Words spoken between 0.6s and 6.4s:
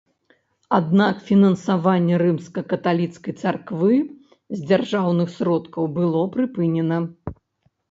Аднак фінансаванне рымска-каталіцкай царквы з дзяржаўных сродкаў было